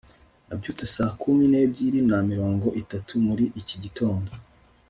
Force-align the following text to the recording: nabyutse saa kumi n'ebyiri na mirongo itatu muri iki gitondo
nabyutse 0.47 0.83
saa 0.95 1.13
kumi 1.21 1.43
n'ebyiri 1.47 1.99
na 2.09 2.17
mirongo 2.29 2.67
itatu 2.81 3.13
muri 3.27 3.45
iki 3.61 3.75
gitondo 3.83 4.31